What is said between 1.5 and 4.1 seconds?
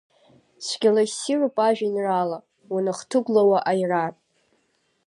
ажәеинраала, Уанахҭыгәлауа аира!